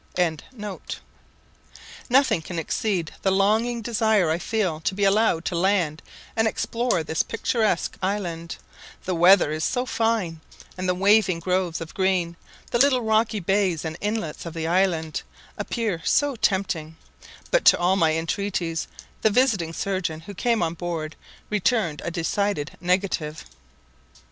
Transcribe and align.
]Nothing 2.09 2.41
can 2.41 2.57
exceed 2.57 3.11
the 3.21 3.29
longing 3.29 3.83
desire 3.83 4.31
I 4.31 4.39
feel 4.39 4.79
to 4.79 4.95
be 4.95 5.03
allowed 5.03 5.45
to 5.45 5.53
land 5.55 6.01
and 6.35 6.47
explore 6.47 7.03
this 7.03 7.21
picturesque 7.21 7.97
island; 8.01 8.55
the 9.05 9.13
weather 9.13 9.51
is 9.51 9.63
so 9.63 9.85
fine, 9.85 10.41
and 10.75 10.89
the 10.89 10.95
waving 10.95 11.39
groves 11.39 11.81
of 11.81 11.93
green, 11.93 12.35
the 12.71 12.79
little 12.79 13.01
rocky 13.03 13.39
bays 13.39 13.85
and 13.85 13.95
inlets 14.01 14.47
of 14.47 14.55
the 14.55 14.65
island, 14.65 15.21
appear 15.55 16.01
so 16.03 16.35
tempting; 16.35 16.97
but 17.51 17.63
to 17.65 17.77
all 17.77 17.95
my 17.95 18.13
entreaties 18.15 18.87
the 19.21 19.29
visiting 19.29 19.71
surgeon 19.71 20.21
who 20.21 20.33
came 20.33 20.63
on 20.63 20.73
board 20.73 21.15
returned 21.51 22.01
a 22.03 22.09
decided 22.09 22.71
negative. 22.81 23.45